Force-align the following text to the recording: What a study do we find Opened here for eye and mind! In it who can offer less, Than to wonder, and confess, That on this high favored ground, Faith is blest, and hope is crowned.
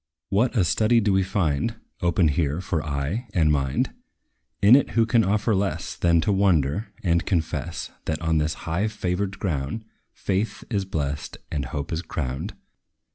What 0.29 0.57
a 0.57 0.63
study 0.63 0.99
do 0.99 1.13
we 1.13 1.21
find 1.21 1.75
Opened 2.01 2.31
here 2.31 2.59
for 2.59 2.83
eye 2.83 3.27
and 3.35 3.51
mind! 3.51 3.93
In 4.59 4.75
it 4.75 4.89
who 4.97 5.05
can 5.05 5.23
offer 5.23 5.53
less, 5.53 5.95
Than 5.95 6.19
to 6.21 6.31
wonder, 6.33 6.91
and 7.03 7.23
confess, 7.23 7.91
That 8.05 8.19
on 8.19 8.39
this 8.39 8.55
high 8.65 8.87
favored 8.87 9.37
ground, 9.37 9.85
Faith 10.11 10.63
is 10.71 10.85
blest, 10.85 11.37
and 11.51 11.65
hope 11.65 11.93
is 11.93 12.01
crowned. 12.01 12.55